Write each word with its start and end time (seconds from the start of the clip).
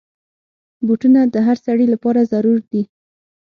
بوټونه 0.85 1.21
د 1.33 1.35
هر 1.47 1.57
سړي 1.65 1.85
لپاره 1.93 2.27
ضرور 2.33 2.59
دي. 2.71 2.83